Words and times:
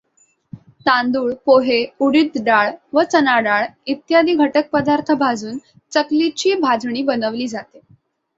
तांदूळ, 0.85 1.33
पोहे, 1.45 1.77
उडीद 1.99 2.37
डाळ 2.45 2.71
व 2.93 3.01
चणाडाळ 3.03 3.65
इत्यादी 3.87 4.33
घटकपदार्थ 4.35 5.11
भाजून 5.13 5.57
चकलीची 5.91 6.53
भाजणी 6.61 7.03
बनवली 7.03 7.47
जाते. 7.47 7.79